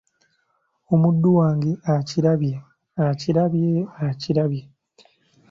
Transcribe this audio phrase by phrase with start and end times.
[0.93, 2.53] Omuddu wange akirabye,
[3.07, 3.69] akirabye,
[4.07, 4.63] akirabye!